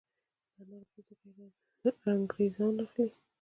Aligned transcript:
د 0.55 0.57
انارو 0.59 0.87
پوستکي 0.91 1.29
رنګریزان 2.07 2.73
اخلي؟ 2.85 3.09